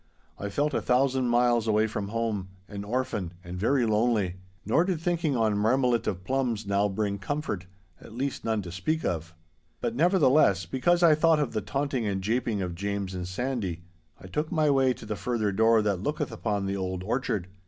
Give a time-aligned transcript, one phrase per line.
[0.39, 5.37] I felt a thousand miles away from home, an orphan, and very lonely—nor did thinking
[5.37, 9.35] on marmalit of plums now bring comfort—at least, none to speak of.
[9.79, 13.83] 'But, nevertheless, because I thought of the taunting and japing of James and Sandy,
[14.19, 17.47] I took my way to the further door that looketh upon the old orchard.